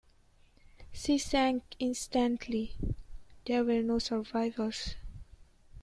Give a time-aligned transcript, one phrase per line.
[0.91, 2.73] She sank instantly;
[3.45, 4.95] there were no survivors.